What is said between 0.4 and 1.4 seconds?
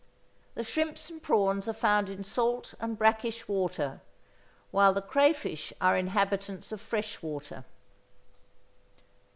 The shrimps and